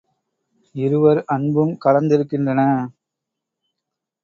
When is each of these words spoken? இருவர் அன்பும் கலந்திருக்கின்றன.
இருவர் 0.75 1.23
அன்பும் 1.25 1.77
கலந்திருக்கின்றன. 1.85 2.61